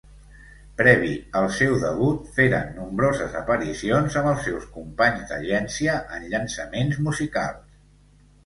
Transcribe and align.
Previ 0.77 1.09
al 1.41 1.49
seu 1.57 1.75
debut, 1.83 2.23
feren 2.37 2.71
nombroses 2.77 3.35
aparicions 3.41 4.17
amb 4.23 4.31
els 4.33 4.49
seus 4.49 4.67
companys 4.79 5.29
d'agència 5.33 5.99
en 6.17 6.27
llançaments 6.33 6.99
musicals. 7.11 7.71